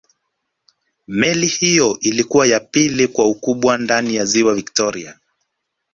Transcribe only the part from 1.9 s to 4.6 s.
ilikuwa ya pili kwa ukubwa ndani ya ziwa